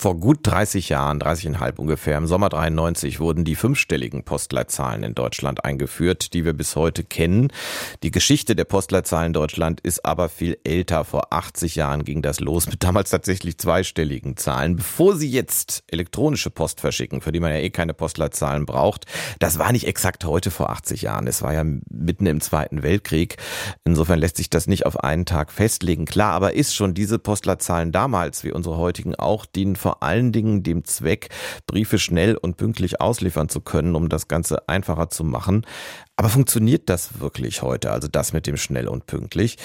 Vor 0.00 0.18
gut 0.18 0.38
30 0.44 0.88
Jahren, 0.88 1.20
30,5 1.20 1.76
ungefähr, 1.76 2.16
im 2.16 2.26
Sommer 2.26 2.48
93 2.48 3.20
wurden 3.20 3.44
die 3.44 3.54
fünfstelligen 3.54 4.24
Postleitzahlen 4.24 5.02
in 5.02 5.14
Deutschland 5.14 5.62
eingeführt, 5.66 6.32
die 6.32 6.46
wir 6.46 6.54
bis 6.54 6.74
heute 6.74 7.04
kennen. 7.04 7.48
Die 8.02 8.10
Geschichte 8.10 8.56
der 8.56 8.64
Postleitzahlen 8.64 9.26
in 9.26 9.32
Deutschland 9.34 9.82
ist 9.82 10.06
aber 10.06 10.30
viel 10.30 10.56
älter. 10.64 11.04
Vor 11.04 11.34
80 11.34 11.74
Jahren 11.74 12.04
ging 12.04 12.22
das 12.22 12.40
los 12.40 12.66
mit 12.66 12.82
damals 12.82 13.10
tatsächlich 13.10 13.58
zweistelligen 13.58 14.38
Zahlen. 14.38 14.76
Bevor 14.76 15.16
Sie 15.16 15.30
jetzt 15.30 15.84
elektronische 15.88 16.48
Post 16.48 16.80
verschicken, 16.80 17.20
für 17.20 17.30
die 17.30 17.40
man 17.40 17.52
ja 17.52 17.58
eh 17.58 17.68
keine 17.68 17.92
Postleitzahlen 17.92 18.64
braucht, 18.64 19.04
das 19.38 19.58
war 19.58 19.70
nicht 19.70 19.86
exakt 19.86 20.24
heute 20.24 20.50
vor 20.50 20.70
80 20.70 21.02
Jahren. 21.02 21.26
Es 21.26 21.42
war 21.42 21.52
ja 21.52 21.62
mitten 21.90 22.24
im 22.24 22.40
Zweiten 22.40 22.82
Weltkrieg. 22.82 23.36
Insofern 23.84 24.18
lässt 24.18 24.38
sich 24.38 24.48
das 24.48 24.66
nicht 24.66 24.86
auf 24.86 24.98
einen 24.98 25.26
Tag 25.26 25.52
festlegen. 25.52 26.06
Klar, 26.06 26.32
aber 26.32 26.54
ist 26.54 26.74
schon 26.74 26.94
diese 26.94 27.18
Postleitzahlen 27.18 27.92
damals, 27.92 28.44
wie 28.44 28.52
unsere 28.52 28.78
heutigen 28.78 29.14
auch 29.14 29.44
dienen 29.44 29.76
vor 29.76 29.89
allen 29.92 30.32
Dingen 30.32 30.62
dem 30.62 30.84
Zweck, 30.84 31.28
Briefe 31.66 31.98
schnell 31.98 32.36
und 32.36 32.56
pünktlich 32.56 33.00
ausliefern 33.00 33.48
zu 33.48 33.60
können, 33.60 33.94
um 33.94 34.08
das 34.08 34.28
Ganze 34.28 34.68
einfacher 34.68 35.10
zu 35.10 35.24
machen. 35.24 35.66
Aber 36.16 36.28
funktioniert 36.28 36.88
das 36.88 37.20
wirklich 37.20 37.62
heute, 37.62 37.90
also 37.90 38.08
das 38.08 38.32
mit 38.32 38.46
dem 38.46 38.56
schnell 38.56 38.88
und 38.88 39.06
pünktlich? 39.06 39.56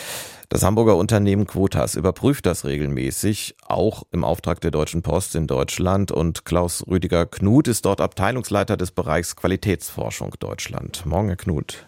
Das 0.50 0.64
Hamburger 0.64 0.96
Unternehmen 0.96 1.48
Quotas 1.48 1.96
überprüft 1.96 2.46
das 2.46 2.66
regelmäßig, 2.66 3.56
auch 3.66 4.04
im 4.12 4.24
Auftrag 4.24 4.62
der 4.62 4.72
Deutschen 4.72 5.02
Post 5.02 5.36
in 5.36 5.48
Deutschland. 5.48 6.12
Und 6.12 6.46
Klaus 6.46 6.86
Rüdiger 6.88 7.26
Knut 7.26 7.68
ist 7.68 7.86
dort 7.86 8.00
Abteilungsleiter 8.00 8.78
des 8.78 8.92
Bereichs 8.92 9.36
Qualitätsforschung 9.36 10.36
Deutschland. 10.40 11.06
Morgen, 11.06 11.28
Herr 11.28 11.38
Knut. 11.38 11.88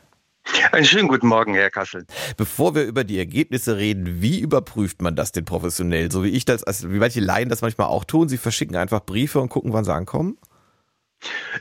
Einen 0.71 0.85
schönen 0.85 1.07
guten 1.07 1.27
Morgen, 1.27 1.53
Herr 1.53 1.69
Kassel. 1.69 2.05
Bevor 2.35 2.75
wir 2.75 2.83
über 2.83 3.03
die 3.03 3.17
Ergebnisse 3.17 3.77
reden, 3.77 4.21
wie 4.21 4.39
überprüft 4.39 5.01
man 5.01 5.15
das 5.15 5.31
denn 5.31 5.45
professionell? 5.45 6.11
So 6.11 6.23
wie 6.23 6.29
ich 6.29 6.45
das, 6.45 6.63
also 6.63 6.91
wie 6.91 6.97
manche 6.97 7.19
Laien 7.19 7.49
das 7.49 7.61
manchmal 7.61 7.87
auch 7.87 8.03
tun, 8.03 8.29
sie 8.29 8.37
verschicken 8.37 8.75
einfach 8.75 9.05
Briefe 9.05 9.39
und 9.39 9.49
gucken, 9.49 9.73
wann 9.73 9.85
sie 9.85 9.93
ankommen? 9.93 10.37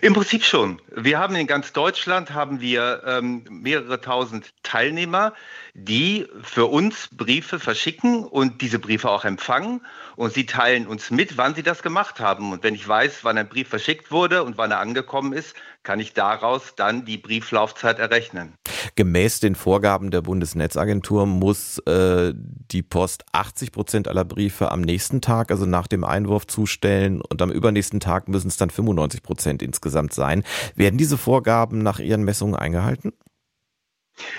Im 0.03 0.13
Prinzip 0.13 0.45
schon. 0.45 0.83
Wir 0.95 1.19
haben 1.19 1.35
in 1.35 1.47
ganz 1.47 1.73
Deutschland 1.73 2.33
haben 2.35 2.61
wir 2.61 3.03
ähm, 3.07 3.45
mehrere 3.49 4.01
tausend 4.03 4.53
Teilnehmer, 4.63 5.33
die 5.73 6.27
für 6.43 6.67
uns 6.67 7.09
Briefe 7.11 7.59
verschicken 7.59 8.25
und 8.25 8.61
diese 8.61 8.79
Briefe 8.79 9.09
auch 9.09 9.25
empfangen. 9.25 9.81
Und 10.15 10.35
sie 10.35 10.45
teilen 10.45 10.87
uns 10.87 11.11
mit, 11.11 11.39
wann 11.39 11.55
sie 11.55 11.63
das 11.63 11.83
gemacht 11.83 12.21
haben. 12.21 12.53
Und 12.53 12.63
wenn 12.65 12.75
ich 12.75 12.87
weiß, 12.87 13.25
wann 13.25 13.39
ein 13.39 13.49
Brief 13.49 13.69
verschickt 13.69 14.11
wurde 14.11 14.45
und 14.45 14.59
wann 14.59 14.71
er 14.71 14.81
angekommen 14.81 15.33
ist, 15.33 15.57
kann 15.83 16.01
ich 16.01 16.13
daraus 16.13 16.75
dann 16.75 17.07
die 17.07 17.17
Brieflaufzeit 17.17 17.99
errechnen. 17.99 18.53
Gemäß 18.95 19.41
den 19.41 19.55
Vorgaben 19.55 20.11
der 20.11 20.23
Bundesnetzagentur 20.23 21.27
muss 21.27 21.79
äh, 21.87 22.33
die 22.35 22.83
Post 22.83 23.25
80 23.33 23.73
Prozent 23.73 24.09
aller 24.09 24.25
Briefe 24.25 24.71
am 24.71 24.81
nächsten 24.81 25.21
Tag, 25.21 25.51
also 25.51 25.67
nach 25.67 25.87
dem 25.87 26.05
Einwurf, 26.05 26.47
zustellen 26.47 27.21
und 27.21 27.43
am 27.43 27.51
übernächsten 27.51 28.01
Tag 28.01 28.29
müssen 28.29 28.49
es 28.49 28.57
dann 28.57 28.71
95 28.71 29.23
Prozent 29.23 29.63
insgesamt 29.63 30.13
sein. 30.13 30.43
Werden 30.75 30.99
diese 30.99 31.19
Vorgaben 31.19 31.83
nach 31.83 31.99
Ihren 31.99 32.25
Messungen 32.25 32.57
eingehalten? 32.57 33.13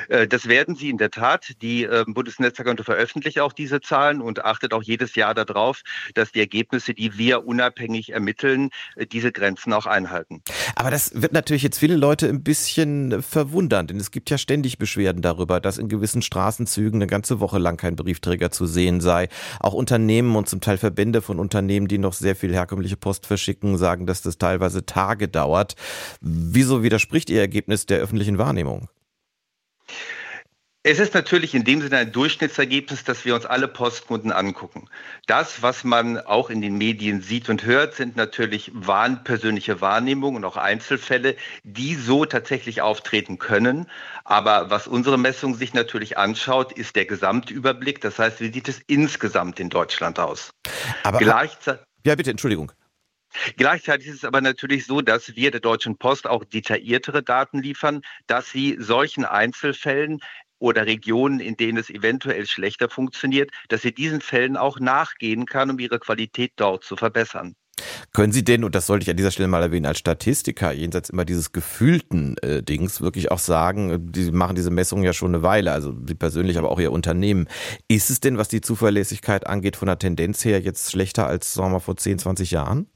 Äh, 0.09 0.27
das 0.27 0.47
werden 0.47 0.75
sie 0.75 0.89
in 0.89 0.97
der 0.97 1.11
Tat. 1.11 1.53
Die 1.61 1.83
ähm, 1.83 2.13
Bundesnetzagentur 2.13 2.85
veröffentlicht 2.85 3.39
auch 3.39 3.53
diese 3.53 3.81
Zahlen 3.81 4.21
und 4.21 4.43
achtet 4.45 4.73
auch 4.73 4.83
jedes 4.83 5.15
Jahr 5.15 5.33
darauf, 5.33 5.81
dass 6.13 6.31
die 6.31 6.39
Ergebnisse, 6.39 6.93
die 6.93 7.17
wir 7.17 7.45
unabhängig 7.45 8.11
ermitteln, 8.11 8.69
äh, 8.95 9.05
diese 9.05 9.31
Grenzen 9.31 9.73
auch 9.73 9.85
einhalten. 9.85 10.41
Aber 10.75 10.91
das 10.91 11.21
wird 11.21 11.33
natürlich 11.33 11.63
jetzt 11.63 11.79
viele 11.79 11.95
Leute 11.95 12.27
ein 12.27 12.43
bisschen 12.43 13.21
verwundern, 13.21 13.87
denn 13.87 13.97
es 13.97 14.11
gibt 14.11 14.29
ja 14.29 14.37
ständig 14.37 14.77
Beschwerden 14.77 15.21
darüber, 15.21 15.59
dass 15.59 15.77
in 15.77 15.89
gewissen 15.89 16.21
Straßenzügen 16.21 17.01
eine 17.01 17.07
ganze 17.07 17.39
Woche 17.39 17.57
lang 17.57 17.77
kein 17.77 17.95
Briefträger 17.95 18.51
zu 18.51 18.65
sehen 18.65 19.01
sei. 19.01 19.29
Auch 19.59 19.73
Unternehmen 19.73 20.35
und 20.35 20.49
zum 20.49 20.61
Teil 20.61 20.77
Verbände 20.77 21.21
von 21.21 21.39
Unternehmen, 21.39 21.87
die 21.87 21.97
noch 21.97 22.13
sehr 22.13 22.35
viel 22.35 22.53
herkömmliche 22.53 22.97
Post 22.97 23.25
verschicken, 23.25 23.77
sagen, 23.77 24.05
dass 24.05 24.21
das 24.21 24.37
teilweise 24.37 24.85
Tage 24.85 25.27
dauert. 25.27 25.75
Wieso 26.21 26.83
widerspricht 26.83 27.29
Ihr 27.29 27.39
Ergebnis 27.39 27.85
der 27.85 27.99
öffentlichen 27.99 28.37
Wahrnehmung? 28.37 28.89
Es 30.89 30.99
ist 30.99 31.13
natürlich 31.13 31.53
in 31.53 31.65
dem 31.65 31.81
Sinne 31.81 31.97
ein 31.97 32.13
Durchschnittsergebnis, 32.13 33.03
dass 33.03 33.25
wir 33.25 33.35
uns 33.35 33.45
alle 33.45 33.67
Postkunden 33.67 34.31
angucken. 34.31 34.87
Das, 35.25 35.61
was 35.61 35.83
man 35.83 36.17
auch 36.17 36.49
in 36.49 36.61
den 36.61 36.77
Medien 36.77 37.19
sieht 37.19 37.49
und 37.49 37.65
hört, 37.65 37.93
sind 37.93 38.15
natürlich 38.15 38.71
wahren, 38.73 39.25
persönliche 39.25 39.81
Wahrnehmungen 39.81 40.37
und 40.37 40.45
auch 40.45 40.55
Einzelfälle, 40.55 41.35
die 41.63 41.95
so 41.95 42.23
tatsächlich 42.23 42.81
auftreten 42.81 43.37
können. 43.37 43.87
Aber 44.23 44.69
was 44.69 44.87
unsere 44.87 45.17
Messung 45.17 45.55
sich 45.55 45.73
natürlich 45.73 46.17
anschaut, 46.17 46.71
ist 46.71 46.95
der 46.95 47.05
Gesamtüberblick. 47.05 47.99
Das 47.99 48.17
heißt, 48.17 48.39
wie 48.39 48.53
sieht 48.53 48.69
es 48.69 48.79
insgesamt 48.87 49.59
in 49.59 49.69
Deutschland 49.69 50.19
aus? 50.19 50.51
Aber 51.03 51.17
Gleichzeitig 51.17 51.85
ja, 52.05 52.15
bitte, 52.15 52.31
Entschuldigung. 52.31 52.71
Gleichzeitig 53.57 54.07
ist 54.07 54.15
es 54.15 54.25
aber 54.25 54.41
natürlich 54.41 54.85
so, 54.85 55.01
dass 55.01 55.35
wir 55.35 55.51
der 55.51 55.59
Deutschen 55.59 55.97
Post 55.97 56.27
auch 56.27 56.43
detailliertere 56.43 57.23
Daten 57.23 57.61
liefern, 57.61 58.01
dass 58.27 58.49
sie 58.51 58.77
solchen 58.79 59.25
Einzelfällen 59.25 60.19
oder 60.59 60.85
Regionen, 60.85 61.39
in 61.39 61.55
denen 61.55 61.77
es 61.77 61.89
eventuell 61.89 62.47
schlechter 62.47 62.89
funktioniert, 62.89 63.51
dass 63.69 63.83
sie 63.83 63.93
diesen 63.93 64.21
Fällen 64.21 64.57
auch 64.57 64.79
nachgehen 64.79 65.45
kann, 65.45 65.69
um 65.69 65.79
ihre 65.79 65.99
Qualität 65.99 66.53
dort 66.55 66.83
zu 66.83 66.95
verbessern. 66.95 67.55
Können 68.11 68.31
Sie 68.33 68.43
denn, 68.43 68.63
und 68.63 68.73
das 68.73 68.87
sollte 68.87 69.03
ich 69.03 69.09
an 69.11 69.17
dieser 69.17 69.29
Stelle 69.29 69.47
mal 69.47 69.61
erwähnen, 69.61 69.85
als 69.85 69.99
Statistiker, 69.99 70.71
jenseits 70.71 71.11
immer 71.11 71.25
dieses 71.25 71.51
gefühlten 71.51 72.35
äh, 72.39 72.63
Dings, 72.63 73.01
wirklich 73.01 73.29
auch 73.29 73.37
sagen, 73.37 74.11
die 74.11 74.31
machen 74.31 74.55
diese 74.55 74.71
Messungen 74.71 75.03
ja 75.03 75.13
schon 75.13 75.35
eine 75.35 75.43
Weile, 75.43 75.71
also 75.71 75.93
Sie 76.07 76.15
persönlich, 76.15 76.57
aber 76.57 76.71
auch 76.71 76.79
Ihr 76.79 76.91
Unternehmen. 76.91 77.47
Ist 77.87 78.09
es 78.09 78.19
denn, 78.19 78.39
was 78.39 78.47
die 78.47 78.61
Zuverlässigkeit 78.61 79.45
angeht, 79.45 79.75
von 79.75 79.85
der 79.85 79.99
Tendenz 79.99 80.43
her 80.43 80.59
jetzt 80.59 80.91
schlechter 80.91 81.27
als, 81.27 81.53
sagen 81.53 81.69
wir 81.69 81.73
mal, 81.73 81.79
vor 81.79 81.97
10, 81.97 82.17
20 82.17 82.49
Jahren? 82.49 82.87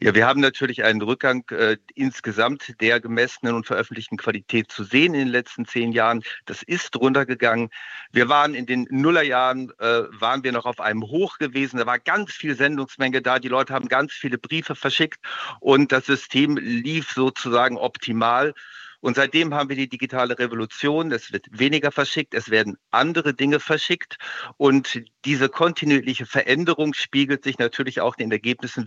Ja, 0.00 0.14
wir 0.14 0.26
haben 0.26 0.40
natürlich 0.40 0.84
einen 0.84 1.02
Rückgang 1.02 1.44
äh, 1.50 1.76
insgesamt 1.94 2.80
der 2.80 3.00
gemessenen 3.00 3.54
und 3.54 3.66
veröffentlichten 3.66 4.18
Qualität 4.18 4.70
zu 4.70 4.84
sehen 4.84 5.14
in 5.14 5.20
den 5.20 5.28
letzten 5.28 5.66
zehn 5.66 5.92
Jahren. 5.92 6.22
Das 6.46 6.62
ist 6.62 6.96
runtergegangen. 6.96 7.70
Wir 8.10 8.28
waren 8.28 8.54
in 8.54 8.66
den 8.66 8.86
Nullerjahren, 8.90 9.70
äh, 9.78 10.02
waren 10.10 10.44
wir 10.44 10.52
noch 10.52 10.66
auf 10.66 10.80
einem 10.80 11.02
Hoch 11.02 11.38
gewesen. 11.38 11.78
Da 11.78 11.86
war 11.86 11.98
ganz 11.98 12.32
viel 12.32 12.56
Sendungsmenge 12.56 13.22
da. 13.22 13.38
Die 13.38 13.48
Leute 13.48 13.72
haben 13.72 13.88
ganz 13.88 14.12
viele 14.12 14.38
Briefe 14.38 14.74
verschickt 14.74 15.20
und 15.60 15.92
das 15.92 16.06
System 16.06 16.56
lief 16.56 17.12
sozusagen 17.12 17.76
optimal. 17.76 18.54
Und 19.02 19.16
seitdem 19.16 19.52
haben 19.52 19.68
wir 19.68 19.74
die 19.74 19.88
digitale 19.88 20.38
Revolution. 20.38 21.10
Es 21.10 21.32
wird 21.32 21.46
weniger 21.50 21.90
verschickt, 21.90 22.34
es 22.34 22.50
werden 22.50 22.78
andere 22.92 23.34
Dinge 23.34 23.58
verschickt. 23.58 24.16
Und 24.58 25.02
diese 25.24 25.48
kontinuierliche 25.48 26.24
Veränderung 26.24 26.94
spiegelt 26.94 27.42
sich 27.42 27.58
natürlich 27.58 28.00
auch 28.00 28.16
in 28.16 28.30
den 28.30 28.32
Ergebnissen 28.32 28.86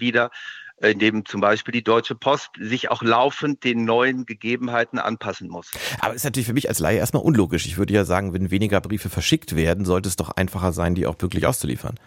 wieder, 0.78 0.90
indem 0.90 1.26
zum 1.26 1.42
Beispiel 1.42 1.72
die 1.72 1.84
Deutsche 1.84 2.16
Post 2.16 2.50
sich 2.60 2.90
auch 2.90 3.02
laufend 3.02 3.64
den 3.64 3.86
neuen 3.86 4.26
Gegebenheiten 4.26 5.00
anpassen 5.00 5.50
muss. 5.50 5.72
Aber 6.00 6.14
ist 6.14 6.24
natürlich 6.24 6.48
für 6.48 6.54
mich 6.54 6.70
als 6.70 6.80
Laie 6.80 6.98
erstmal 6.98 7.24
unlogisch. 7.24 7.66
Ich 7.66 7.78
würde 7.78 7.94
ja 7.94 8.06
sagen, 8.06 8.34
wenn 8.34 8.52
weniger 8.52 8.82
Briefe 8.82 9.10
verschickt 9.10 9.56
werden, 9.56 9.86
sollte 9.86 10.10
es 10.10 10.16
doch 10.16 10.30
einfacher 10.30 10.72
sein, 10.72 10.96
die 10.96 11.06
auch 11.08 11.16
wirklich 11.20 11.46
auszuliefern. 11.46 12.00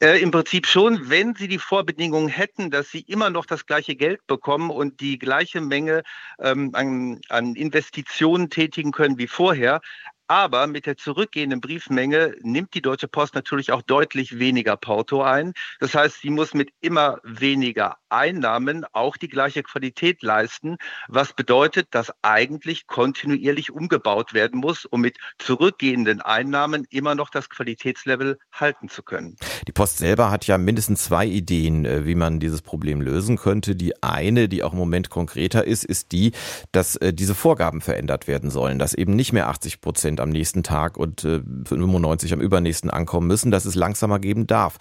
Äh, 0.00 0.20
Im 0.20 0.32
Prinzip 0.32 0.66
schon, 0.66 1.08
wenn 1.08 1.36
Sie 1.36 1.46
die 1.46 1.58
Vorbedingungen 1.58 2.28
hätten, 2.28 2.70
dass 2.72 2.90
Sie 2.90 3.00
immer 3.00 3.30
noch 3.30 3.46
das 3.46 3.64
gleiche 3.64 3.94
Geld 3.94 4.26
bekommen 4.26 4.70
und 4.70 5.00
die 5.00 5.18
gleiche 5.20 5.60
Menge 5.60 6.02
ähm, 6.40 6.70
an, 6.72 7.20
an 7.28 7.54
Investitionen 7.54 8.50
tätigen 8.50 8.90
können 8.90 9.18
wie 9.18 9.28
vorher. 9.28 9.80
Aber 10.28 10.66
mit 10.66 10.86
der 10.86 10.96
zurückgehenden 10.96 11.60
Briefmenge 11.60 12.34
nimmt 12.42 12.74
die 12.74 12.82
Deutsche 12.82 13.06
Post 13.06 13.34
natürlich 13.34 13.70
auch 13.72 13.82
deutlich 13.82 14.38
weniger 14.38 14.76
Porto 14.76 15.22
ein. 15.22 15.52
Das 15.78 15.94
heißt, 15.94 16.20
sie 16.20 16.30
muss 16.30 16.52
mit 16.52 16.70
immer 16.80 17.18
weniger 17.22 17.96
Einnahmen 18.08 18.84
auch 18.92 19.16
die 19.16 19.28
gleiche 19.28 19.62
Qualität 19.62 20.22
leisten, 20.22 20.76
was 21.08 21.32
bedeutet, 21.32 21.88
dass 21.90 22.12
eigentlich 22.22 22.86
kontinuierlich 22.86 23.70
umgebaut 23.70 24.34
werden 24.34 24.60
muss, 24.60 24.84
um 24.84 25.00
mit 25.00 25.18
zurückgehenden 25.38 26.20
Einnahmen 26.20 26.86
immer 26.90 27.14
noch 27.14 27.30
das 27.30 27.48
Qualitätslevel 27.48 28.38
halten 28.52 28.88
zu 28.88 29.02
können. 29.02 29.36
Die 29.66 29.72
Post 29.72 29.98
selber 29.98 30.30
hat 30.30 30.46
ja 30.46 30.58
mindestens 30.58 31.04
zwei 31.04 31.26
Ideen, 31.26 31.84
äh, 31.84 32.06
wie 32.06 32.14
man 32.14 32.40
dieses 32.40 32.62
Problem 32.62 33.00
lösen 33.00 33.36
könnte. 33.36 33.76
Die 33.76 34.02
eine, 34.02 34.48
die 34.48 34.62
auch 34.62 34.72
im 34.72 34.78
Moment 34.78 35.10
konkreter 35.10 35.64
ist, 35.64 35.84
ist 35.84 36.12
die, 36.12 36.32
dass 36.72 36.96
äh, 36.96 37.12
diese 37.12 37.34
Vorgaben 37.34 37.80
verändert 37.80 38.26
werden 38.26 38.50
sollen, 38.50 38.78
dass 38.78 38.94
eben 38.94 39.14
nicht 39.14 39.32
mehr 39.32 39.48
80 39.48 39.80
Prozent 39.80 40.15
Prozent 40.16 40.20
am 40.20 40.30
nächsten 40.30 40.62
Tag 40.62 40.96
und 40.96 41.24
äh, 41.24 41.40
95 41.64 42.32
am 42.32 42.40
übernächsten 42.40 42.90
ankommen 42.90 43.26
müssen, 43.26 43.50
dass 43.50 43.64
es 43.64 43.74
langsamer 43.74 44.18
geben 44.18 44.46
darf. 44.46 44.76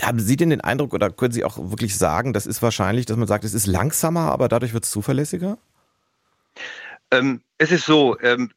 Haben 0.00 0.20
Sie 0.20 0.36
denn 0.36 0.50
den 0.50 0.60
Eindruck 0.60 0.92
oder 0.94 1.10
können 1.10 1.32
Sie 1.32 1.44
auch 1.44 1.56
wirklich 1.58 1.96
sagen, 1.96 2.32
das 2.32 2.46
ist 2.46 2.62
wahrscheinlich, 2.62 3.06
dass 3.06 3.16
man 3.16 3.28
sagt, 3.28 3.44
es 3.44 3.54
ist 3.54 3.66
langsamer, 3.66 4.32
aber 4.32 4.48
dadurch 4.48 4.74
wird 4.74 4.84
es 4.84 4.90
zuverlässiger? 4.90 5.58
Ähm, 7.10 7.40
es 7.58 7.72
ist 7.72 7.86
so, 7.86 8.18
ähm, 8.20 8.50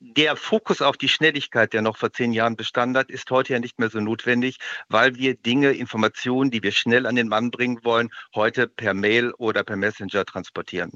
der 0.00 0.36
Fokus 0.36 0.80
auf 0.80 0.96
die 0.96 1.08
Schnelligkeit, 1.08 1.72
der 1.72 1.82
noch 1.82 1.96
vor 1.96 2.12
zehn 2.12 2.32
Jahren 2.32 2.56
bestanden 2.56 2.96
hat, 2.96 3.10
ist 3.10 3.30
heute 3.30 3.54
ja 3.54 3.58
nicht 3.58 3.78
mehr 3.78 3.90
so 3.90 3.98
notwendig, 3.98 4.58
weil 4.88 5.16
wir 5.16 5.34
Dinge, 5.34 5.72
Informationen, 5.72 6.50
die 6.50 6.62
wir 6.62 6.72
schnell 6.72 7.06
an 7.06 7.16
den 7.16 7.28
Mann 7.28 7.50
bringen 7.50 7.80
wollen, 7.82 8.10
heute 8.34 8.68
per 8.68 8.94
Mail 8.94 9.32
oder 9.38 9.64
per 9.64 9.76
Messenger 9.76 10.24
transportieren. 10.24 10.92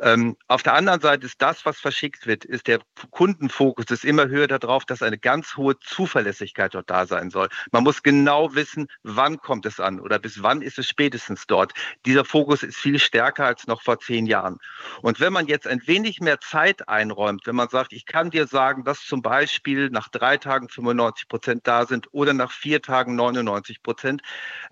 Ähm, 0.00 0.36
auf 0.46 0.62
der 0.62 0.74
anderen 0.74 1.00
Seite 1.00 1.26
ist 1.26 1.40
das, 1.40 1.64
was 1.64 1.78
verschickt 1.78 2.26
wird, 2.26 2.44
ist 2.44 2.66
der 2.66 2.80
Kundenfokus 3.10 3.86
ist 3.86 4.04
immer 4.04 4.28
höher 4.28 4.46
darauf, 4.46 4.84
dass 4.84 5.02
eine 5.02 5.18
ganz 5.18 5.56
hohe 5.56 5.78
Zuverlässigkeit 5.78 6.74
dort 6.74 6.90
da 6.90 7.06
sein 7.06 7.30
soll. 7.30 7.48
Man 7.72 7.84
muss 7.84 8.02
genau 8.02 8.54
wissen, 8.54 8.88
wann 9.02 9.38
kommt 9.38 9.64
es 9.64 9.80
an 9.80 10.00
oder 10.00 10.18
bis 10.18 10.42
wann 10.42 10.60
ist 10.60 10.78
es 10.78 10.86
spätestens 10.86 11.46
dort. 11.46 11.72
Dieser 12.04 12.24
Fokus 12.24 12.62
ist 12.62 12.76
viel 12.76 12.98
stärker 12.98 13.46
als 13.46 13.66
noch 13.66 13.82
vor 13.82 13.98
zehn 14.00 14.26
Jahren. 14.26 14.58
Und 15.00 15.20
wenn 15.20 15.32
man 15.32 15.46
jetzt 15.46 15.66
ein 15.66 15.80
wenig 15.86 16.20
mehr 16.20 16.40
Zeit 16.40 16.88
einräumt, 16.88 17.46
wenn 17.46 17.56
man 17.56 17.68
sagt, 17.68 17.92
ich 17.92 18.04
kann 18.04 18.33
dir 18.34 18.46
sagen, 18.46 18.84
dass 18.84 19.04
zum 19.04 19.22
Beispiel 19.22 19.90
nach 19.90 20.08
drei 20.08 20.36
Tagen 20.36 20.68
95 20.68 21.28
Prozent 21.28 21.66
da 21.66 21.86
sind 21.86 22.08
oder 22.12 22.34
nach 22.34 22.52
vier 22.52 22.82
Tagen 22.82 23.14
99 23.16 23.82
Prozent, 23.82 24.22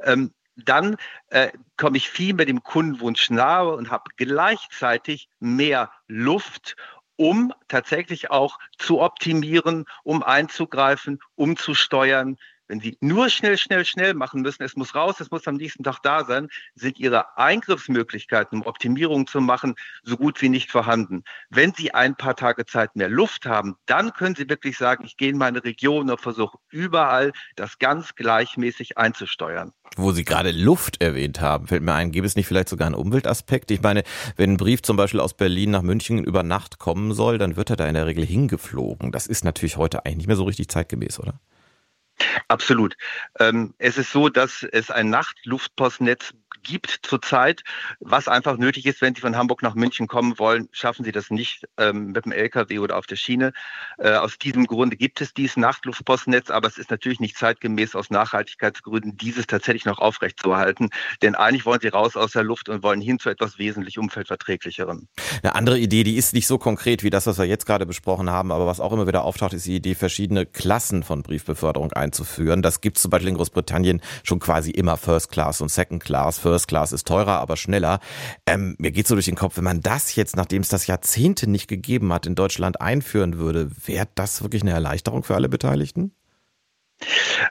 ähm, 0.01 0.33
dann 0.57 0.97
äh, 1.29 1.51
komme 1.77 1.97
ich 1.97 2.11
viel 2.11 2.35
mit 2.35 2.49
dem 2.49 2.63
Kundenwunsch 2.63 3.31
nahe 3.31 3.75
und 3.75 3.91
habe 3.91 4.11
gleichzeitig 4.17 5.29
mehr 5.41 5.91
Luft, 6.09 6.77
um 7.17 7.53
tatsächlich 7.69 8.31
auch 8.31 8.59
zu 8.79 9.01
optimieren, 9.01 9.87
um 10.03 10.23
einzugreifen, 10.23 11.21
um 11.37 11.57
zu 11.57 11.75
steuern, 11.75 12.37
wenn 12.73 12.81
Sie 12.81 12.97
nur 13.03 13.29
schnell, 13.29 13.59
schnell, 13.59 13.85
schnell 13.85 14.15
machen 14.15 14.41
müssen, 14.41 14.63
es 14.63 14.77
muss 14.77 14.95
raus, 14.95 15.21
es 15.21 15.31
muss 15.31 15.47
am 15.47 15.57
nächsten 15.57 15.85
Tag 15.85 15.99
da 16.03 16.25
sein, 16.25 16.49
sind 16.75 16.99
Ihre 16.99 17.37
Eingriffsmöglichkeiten, 17.37 18.61
um 18.61 18.67
Optimierung 18.67 19.27
zu 19.27 19.43
machen, 19.43 19.75
so 20.05 20.17
gut 20.17 20.41
wie 20.41 20.49
nicht 20.49 20.71
vorhanden. 20.71 21.23
Wenn 21.51 21.75
Sie 21.75 21.93
ein 21.93 22.17
paar 22.17 22.35
Tage 22.35 22.65
Zeit 22.65 22.97
mehr 22.97 23.11
Luft 23.11 23.45
haben, 23.45 23.77
dann 23.85 24.15
können 24.15 24.37
Sie 24.37 24.49
wirklich 24.49 24.79
sagen, 24.79 25.05
ich 25.05 25.19
gehe 25.19 25.29
in 25.29 25.37
meine 25.37 25.63
Region 25.63 26.09
und 26.09 26.19
versuche 26.19 26.57
überall 26.71 27.33
das 27.57 27.79
ganz 27.79 28.15
gleichmäßig 28.15 28.97
einzusteuern. 28.97 29.75
Wo 29.97 30.13
Sie 30.13 30.25
gerade 30.25 30.51
Luft 30.51 31.03
erwähnt 31.03 31.43
haben, 31.43 31.67
fällt 31.67 31.83
mir 31.83 31.93
ein, 31.93 32.11
gäbe 32.11 32.27
es 32.27 32.37
nicht 32.37 32.47
vielleicht 32.47 32.71
sogar 32.71 32.87
einen 32.87 32.95
Umweltaspekt? 32.95 33.71
Ich 33.71 33.83
meine, 33.83 34.03
wenn 34.37 34.53
ein 34.53 34.57
Brief 34.57 34.81
zum 34.81 34.97
Beispiel 34.97 35.21
aus 35.21 35.35
Berlin 35.35 35.73
nach 35.73 35.83
München 35.83 36.25
über 36.25 36.43
Nacht 36.43 36.79
kommen 36.79 37.13
soll, 37.13 37.37
dann 37.37 37.57
wird 37.57 37.69
er 37.69 37.77
da 37.77 37.87
in 37.87 37.93
der 37.93 38.07
Regel 38.07 38.25
hingeflogen. 38.25 39.13
Das 39.13 39.27
ist 39.27 39.45
natürlich 39.45 39.77
heute 39.77 40.07
eigentlich 40.07 40.17
nicht 40.17 40.27
mehr 40.29 40.37
so 40.37 40.45
richtig 40.45 40.69
zeitgemäß, 40.69 41.21
oder? 41.21 41.35
Absolut. 42.53 42.97
Ähm, 43.41 43.73
es 43.79 43.97
ist 43.97 44.13
so, 44.13 44.29
dass 44.29 44.63
es 44.63 44.91
ein 44.91 45.09
Nachtluftpostnetz 45.09 46.35
gibt 46.63 47.01
zurzeit, 47.03 47.63
was 48.01 48.29
einfach 48.29 48.57
nötig 48.57 48.87
ist, 48.87 49.01
wenn 49.01 49.15
Sie 49.15 49.21
von 49.21 49.37
Hamburg 49.37 49.63
nach 49.63 49.75
München 49.75 50.07
kommen 50.07 50.39
wollen, 50.39 50.69
schaffen 50.73 51.05
Sie 51.05 51.13
das 51.13 51.31
nicht 51.31 51.67
ähm, 51.77 52.13
mit 52.13 52.25
dem 52.25 52.33
LKW 52.33 52.79
oder 52.79 52.97
auf 52.97 53.07
der 53.07 53.17
Schiene. 53.17 53.53
Äh, 53.99 54.13
aus 54.15 54.39
diesem 54.39 54.67
Grunde 54.67 54.97
gibt 54.97 55.21
es 55.21 55.35
dieses 55.35 55.57
Nachtluftpostnetz, 55.57 56.51
aber 56.51 56.69
es 56.69 56.79
ist 56.79 56.91
natürlich 56.91 57.21
nicht 57.21 57.37
zeitgemäß 57.37 57.95
aus 57.95 58.11
Nachhaltigkeitsgründen, 58.11 59.17
dieses 59.17 59.47
tatsächlich 59.47 59.85
noch 59.85 59.99
aufrechtzuerhalten. 59.99 60.91
Denn 61.21 61.35
eigentlich 61.35 61.67
wollen 61.67 61.81
Sie 61.81 61.89
raus 61.89 62.17
aus 62.17 62.33
der 62.33 62.45
Luft 62.45 62.69
und 62.69 62.83
wollen 62.83 63.01
hin 63.01 63.19
zu 63.19 63.29
etwas 63.29 63.59
wesentlich 63.59 63.99
umweltverträglicherem. 63.99 65.09
Eine 65.43 65.55
andere 65.55 65.79
Idee, 65.79 66.05
die 66.05 66.17
ist 66.17 66.35
nicht 66.35 66.47
so 66.47 66.59
konkret 66.59 67.03
wie 67.03 67.11
das, 67.11 67.27
was 67.27 67.39
wir 67.39 67.45
jetzt 67.45 67.67
gerade 67.67 67.87
besprochen 67.87 68.31
haben, 68.31 68.53
aber 68.53 68.67
was 68.67 68.81
auch 68.81 68.93
immer 68.93 69.07
wieder 69.07 69.25
auftaucht, 69.25 69.53
ist 69.53 69.67
die 69.67 69.77
Idee, 69.77 69.95
verschiedene 69.95 70.47
Klassen 70.47 71.03
von 71.03 71.23
Briefbeförderung 71.23 71.93
einzuführen. 71.93 72.63
Das 72.63 72.81
gibt 72.81 72.97
es 72.97 73.03
zum 73.03 73.11
Beispiel 73.11 73.31
in 73.31 73.37
Großbritannien 73.37 74.01
schon 74.23 74.39
quasi 74.39 74.71
immer 74.71 74.97
First 74.97 75.31
Class 75.31 75.61
und 75.61 75.69
Second 75.69 76.03
Class. 76.03 76.39
First 76.39 76.52
First 76.53 76.69
Class 76.69 76.93
ist 76.93 77.07
teurer, 77.07 77.41
aber 77.41 77.57
schneller. 77.57 77.99
Ähm, 78.47 78.77
mir 78.79 78.91
geht 78.91 79.09
so 79.09 79.15
durch 79.15 79.25
den 79.25 79.37
Kopf, 79.37 79.57
wenn 79.57 79.65
man 79.65 79.81
das 79.81 80.15
jetzt, 80.17 80.37
nachdem 80.37 80.61
es 80.61 80.69
das 80.69 80.87
Jahrzehnte 80.87 81.49
nicht 81.49 81.67
gegeben 81.67 82.13
hat, 82.13 82.27
in 82.27 82.35
Deutschland 82.35 82.79
einführen 82.79 83.39
würde, 83.39 83.71
wäre 83.87 84.07
das 84.15 84.43
wirklich 84.43 84.61
eine 84.61 84.73
Erleichterung 84.73 85.25
für 85.25 85.35
alle 85.35 85.49
Beteiligten? 85.49 86.13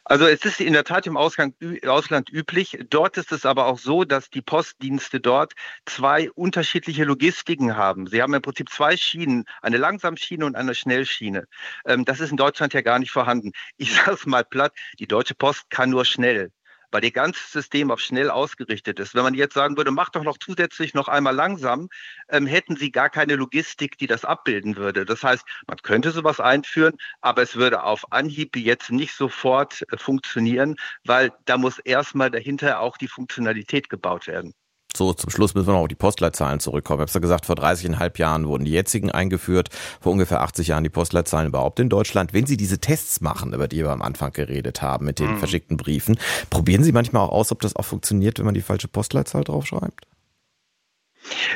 Also 0.06 0.28
es 0.28 0.46
ist 0.46 0.62
in 0.62 0.74
der 0.74 0.84
Tat 0.84 1.08
im 1.08 1.18
Ausgang, 1.18 1.56
Ausland 1.88 2.30
üblich. 2.32 2.78
Dort 2.92 3.18
ist 3.18 3.32
es 3.32 3.44
aber 3.44 3.66
auch 3.66 3.80
so, 3.80 4.04
dass 4.04 4.30
die 4.30 4.44
Postdienste 4.44 5.20
dort 5.20 5.54
zwei 5.88 6.30
unterschiedliche 6.30 7.04
Logistiken 7.04 7.76
haben. 7.76 8.06
Sie 8.06 8.22
haben 8.22 8.36
im 8.36 8.44
Prinzip 8.44 8.70
zwei 8.70 8.96
Schienen, 8.98 9.46
eine 9.64 9.78
Langsamschiene 9.78 10.46
und 10.46 10.56
eine 10.56 10.76
Schnellschiene. 10.76 11.48
Ähm, 11.86 12.06
das 12.06 12.20
ist 12.20 12.30
in 12.30 12.38
Deutschland 12.38 12.76
ja 12.76 12.82
gar 12.82 13.00
nicht 13.00 13.12
vorhanden. 13.12 13.52
Ich 13.78 13.94
sage 13.96 14.12
es 14.12 14.28
mal 14.28 14.46
platt, 14.46 14.74
die 15.00 15.08
Deutsche 15.08 15.34
Post 15.34 15.72
kann 15.72 15.90
nur 15.90 16.06
schnell 16.06 16.52
weil 16.92 17.04
ihr 17.04 17.12
ganzes 17.12 17.52
System 17.52 17.92
auf 17.92 18.00
schnell 18.00 18.30
ausgerichtet 18.30 19.00
ist. 19.00 19.16
Wenn 19.16 19.24
man 19.24 19.34
jetzt 19.34 19.54
sagen 19.54 19.78
würde, 19.78 19.92
mach 19.92 20.10
doch 20.10 20.24
noch 20.24 20.38
zusätzlich 20.38 20.94
noch 20.94 21.08
einmal 21.08 21.36
langsam, 21.36 21.90
ähm, 22.30 22.46
hätten 22.46 22.76
sie 22.76 22.92
gar 22.92 23.10
keine 23.10 23.36
Logistik, 23.36 23.98
die 23.98 24.08
das 24.08 24.26
abbilden 24.26 24.76
würde. 24.76 25.06
Das 25.06 25.24
heißt, 25.24 25.44
man 25.68 25.78
könnte 25.78 26.12
sowas 26.12 26.40
einführen, 26.40 26.96
aber 27.22 27.42
es 27.42 27.56
würde 27.56 27.84
auf 27.84 28.12
Anhieb 28.12 28.56
jetzt 28.56 28.92
nicht 28.92 29.14
sofort 29.14 29.84
äh, 29.92 29.98
funktionieren, 29.98 30.76
weil 31.06 31.32
da 31.46 31.58
muss 31.58 31.80
erstmal 31.80 32.32
dahinter 32.32 32.80
auch 32.80 32.98
die 32.98 33.08
Funktionalität 33.08 33.90
gebaut 33.90 34.28
werden. 34.28 34.54
So, 34.96 35.14
zum 35.14 35.30
Schluss 35.30 35.56
müssen 35.56 35.68
wir 35.68 35.74
noch 35.74 35.82
auf 35.82 35.88
die 35.88 35.96
Postleitzahlen 35.96 36.60
zurückkommen. 36.60 37.04
Ich 37.04 37.10
habe 37.10 37.20
ja 37.20 37.22
gesagt, 37.22 37.46
vor 37.46 37.56
30,5 37.56 38.20
Jahren 38.20 38.48
wurden 38.48 38.66
die 38.66 38.72
jetzigen 38.72 39.10
eingeführt, 39.10 39.70
vor 40.02 40.12
ungefähr 40.12 40.42
80 40.42 40.68
Jahren 40.68 40.84
die 40.84 40.90
Postleitzahlen 40.90 41.48
überhaupt 41.48 41.80
in 41.80 41.90
Deutschland. 41.90 42.34
Wenn 42.34 42.46
Sie 42.46 42.58
diese 42.58 42.80
Tests 42.80 43.22
machen, 43.22 43.54
über 43.54 43.68
die 43.68 43.78
wir 43.78 43.92
am 43.92 44.02
Anfang 44.02 44.34
geredet 44.34 44.82
haben, 44.82 45.06
mit 45.06 45.20
den 45.20 45.34
mhm. 45.34 45.38
verschickten 45.38 45.78
Briefen, 45.78 46.20
probieren 46.50 46.84
Sie 46.84 46.92
manchmal 46.92 47.24
auch 47.24 47.32
aus, 47.32 47.52
ob 47.52 47.62
das 47.62 47.76
auch 47.76 47.86
funktioniert, 47.86 48.38
wenn 48.40 48.46
man 48.46 48.54
die 48.54 48.62
falsche 48.62 48.90
Postleitzahl 48.90 49.44
draufschreibt? 49.44 50.11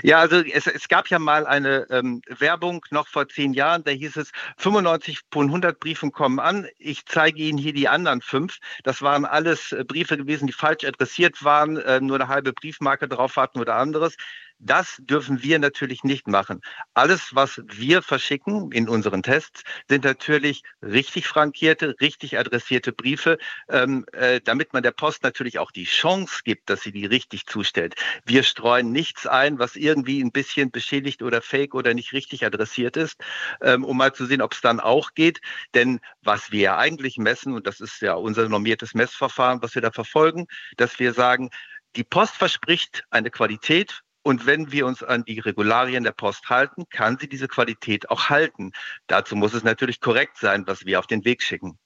Ja, 0.04 0.20
also 0.20 0.38
es, 0.38 0.68
es 0.68 0.88
gab 0.88 1.10
ja 1.10 1.20
mal 1.20 1.46
eine 1.46 1.88
ähm, 1.90 2.22
Werbung 2.28 2.86
noch 2.92 3.08
vor 3.08 3.28
zehn 3.28 3.54
Jahren, 3.54 3.84
da 3.84 3.92
hieß 3.92 4.18
es, 4.18 4.32
95 4.58 5.22
von 5.32 5.48
100 5.48 5.80
Briefen 5.80 6.12
kommen 6.12 6.40
an, 6.40 6.68
ich 6.78 7.06
zeige 7.06 7.42
Ihnen 7.42 7.58
hier 7.58 7.74
die 7.74 7.88
anderen 7.88 8.22
fünf. 8.22 8.58
Das 8.84 9.02
waren 9.02 9.26
alles 9.26 9.72
äh, 9.72 9.84
Briefe 9.84 10.18
gewesen, 10.18 10.48
die 10.48 10.54
falsch 10.54 10.86
adressiert 10.86 11.44
waren, 11.44 11.78
äh, 11.78 12.00
nur 12.00 12.18
eine 12.18 12.28
halbe 12.28 12.54
Briefmarke 12.54 13.08
drauf 13.08 13.36
hatten 13.38 13.60
oder 13.60 13.76
anderes. 13.76 14.16
Das 14.60 14.96
dürfen 15.00 15.44
wir 15.44 15.60
natürlich 15.60 16.04
nicht 16.04 16.28
machen. 16.28 16.62
Alles, 16.94 17.36
was 17.36 17.62
wir 17.68 18.02
verschicken 18.02 18.72
in 18.72 18.88
unseren 18.88 19.22
Tests, 19.22 19.64
sind 19.90 20.06
natürlich 20.06 20.64
richtig 20.82 21.28
frankierte, 21.28 21.96
richtig 22.00 22.40
adressierte 22.40 22.94
Briefe, 22.94 23.38
ähm, 23.70 24.06
äh, 24.14 24.40
damit 24.42 24.72
man 24.74 24.82
der 24.82 24.92
Post 24.92 25.24
natürlich 25.24 25.60
auch 25.60 25.72
die 25.72 25.84
Chance 25.84 26.40
gibt, 26.46 26.70
dass 26.70 26.82
sie 26.82 26.94
die 26.94 27.06
richtig 27.06 27.46
zustellt. 27.48 27.96
Wir 28.26 28.44
streuen 28.44 28.92
nichts 28.92 29.28
ein, 29.28 29.60
was 29.60 29.76
irgendwie 29.76 30.24
ein 30.24 30.32
bisschen 30.32 30.72
beschädigt 30.72 31.22
oder 31.22 31.42
fake 31.42 31.76
oder 31.76 31.94
nicht 31.94 32.14
richtig 32.14 32.46
adressiert 32.46 32.96
ist, 32.96 33.22
ähm, 33.62 33.84
um 33.84 33.98
mal 33.98 34.14
zu 34.14 34.26
sehen, 34.26 34.42
ob 34.42 34.54
es 34.54 34.62
dann 34.62 34.80
auch 34.80 35.14
geht. 35.16 35.42
Denn 35.74 36.00
was 36.22 36.52
wir 36.52 36.62
ja 36.62 36.78
eigentlich 36.78 37.18
messen, 37.18 37.54
und 37.54 37.68
das 37.68 37.82
ist 37.82 38.02
ja 38.02 38.14
unser 38.14 38.48
normiertes 38.48 38.94
Messverfahren, 38.94 39.62
was 39.62 39.76
wir 39.76 39.82
da 39.82 39.92
verfolgen, 39.92 40.48
dass 40.78 40.98
wir 40.98 41.14
sagen, 41.14 41.50
die 41.96 42.04
Post 42.04 42.36
verspricht 42.36 43.04
eine 43.10 43.32
Qualität 43.32 44.02
und 44.26 44.48
wenn 44.48 44.72
wir 44.72 44.88
uns 44.88 45.04
an 45.04 45.24
die 45.24 45.40
Regularien 45.40 46.04
der 46.04 46.12
Post 46.12 46.50
halten, 46.50 46.86
kann 46.90 47.18
sie 47.20 47.30
diese 47.30 47.48
Qualität 47.48 48.10
auch 48.10 48.30
halten. 48.30 48.72
Dazu 49.06 49.36
muss 49.36 49.54
es 49.54 49.64
natürlich 49.64 50.02
korrekt 50.02 50.38
sein, 50.38 50.64
was 50.66 50.86
wir 50.86 50.98
auf 50.98 51.06
den 51.06 51.24
Weg 51.26 51.44
schicken. 51.44 51.78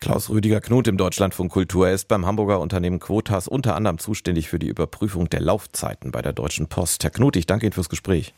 Klaus 0.00 0.28
Rüdiger 0.28 0.60
Knut 0.60 0.88
im 0.88 0.96
Deutschlandfunk 0.96 1.52
Kultur. 1.52 1.86
Er 1.86 1.94
ist 1.94 2.08
beim 2.08 2.26
Hamburger 2.26 2.58
Unternehmen 2.58 2.98
Quotas 2.98 3.46
unter 3.46 3.76
anderem 3.76 3.98
zuständig 3.98 4.48
für 4.48 4.58
die 4.58 4.68
Überprüfung 4.68 5.30
der 5.30 5.40
Laufzeiten 5.40 6.10
bei 6.10 6.22
der 6.22 6.32
Deutschen 6.32 6.68
Post. 6.68 7.04
Herr 7.04 7.10
Knut, 7.10 7.36
ich 7.36 7.46
danke 7.46 7.66
Ihnen 7.66 7.72
fürs 7.72 7.88
Gespräch. 7.88 8.34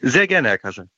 Sehr 0.00 0.28
gerne, 0.28 0.48
Herr 0.48 0.58
Kassel. 0.58 0.88